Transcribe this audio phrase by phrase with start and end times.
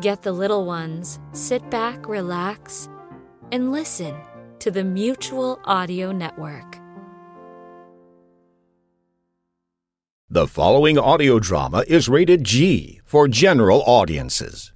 [0.00, 2.88] Get the little ones, sit back, relax,
[3.52, 4.14] and listen
[4.58, 6.80] to the Mutual Audio Network.
[10.28, 14.72] The following audio drama is rated G for general audiences.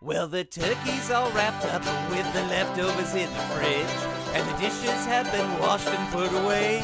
[0.00, 3.88] Well, the turkey's all wrapped up with the leftovers in the fridge,
[4.34, 6.80] and the dishes have been washed and put away.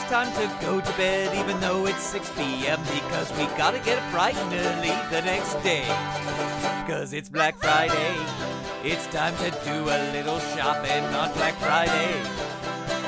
[0.00, 3.98] It's time to go to bed, even though it's 6 p.m., because we gotta get
[3.98, 5.84] up bright and early the next day.
[6.86, 8.14] Cause it's Black Friday,
[8.84, 12.14] it's time to do a little shopping on Black Friday.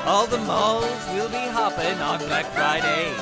[0.05, 3.13] All the malls will be hopping on Black Friday.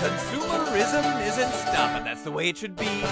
[0.00, 3.02] Consumerism isn't stopping, that's the way it should be.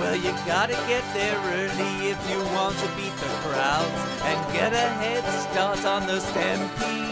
[0.00, 4.08] Well, you gotta get there early if you want to beat the crowds
[4.52, 7.08] get a head start on the stampede.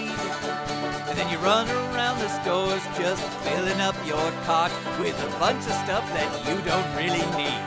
[1.08, 5.64] And then you run around the stores just filling up your cart with a bunch
[5.66, 7.64] of stuff that you don't really need.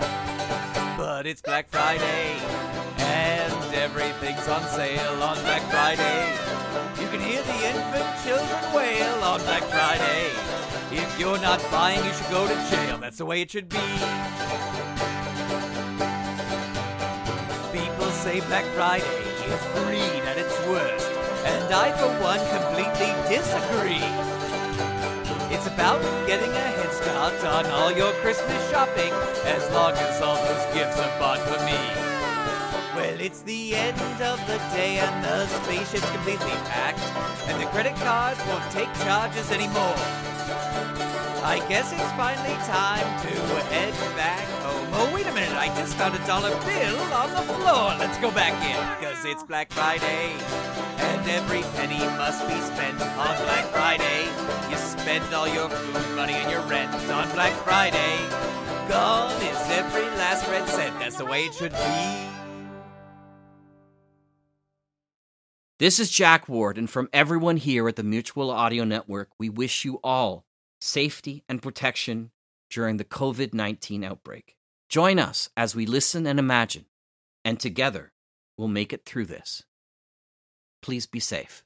[0.97, 2.38] But it's Black Friday
[3.00, 6.34] and everything's on sale on Black Friday.
[7.02, 10.31] You can hear the infant children wail on Black Friday.
[10.92, 12.97] If you're not buying, you should go to jail.
[12.97, 13.78] That's the way it should be.
[17.72, 21.09] People say Black Friday is greed at its worst,
[21.45, 24.06] and I, for one, completely disagree.
[25.50, 29.11] It's about getting a head start on all your Christmas shopping,
[29.45, 31.80] as long as all those gifts are bought for me.
[32.95, 37.02] Well, it's the end of the day and the spaceship's completely packed,
[37.50, 41.19] and the credit cards won't take charges anymore.
[41.42, 43.30] I guess it's finally time to
[43.72, 44.88] head back home.
[44.92, 47.96] Oh, wait a minute, I just found a dollar bill on the floor.
[47.98, 50.36] Let's go back in, because it's Black Friday,
[50.98, 54.28] and every penny must be spent on Black Friday.
[54.70, 58.18] You spend all your food money and your rent on Black Friday.
[58.90, 61.00] Gone is every last red cent.
[61.00, 62.30] That's the way it should be.
[65.80, 69.86] This is Jack Ward, and from everyone here at the Mutual Audio Network, we wish
[69.86, 70.44] you all
[70.79, 72.31] safety and protection
[72.69, 74.56] during the COVID 19 outbreak.
[74.90, 76.85] Join us as we listen and imagine,
[77.45, 78.12] and together
[78.57, 79.63] we'll make it through this.
[80.81, 81.63] Please be safe.